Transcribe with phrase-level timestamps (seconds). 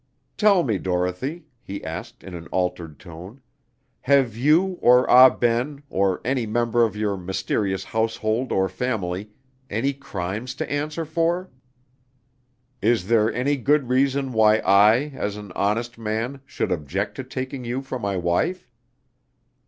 [0.35, 3.39] "Tell me, Dorothy," he asked, in an altered tone,
[4.01, 9.29] "have you, or Ah Ben, or any member of your mysterious household or family,
[9.69, 11.51] any crimes to answer for?
[12.81, 17.63] Is there any good reason why I, as an honest man, should object to taking
[17.63, 18.71] you for my wife?"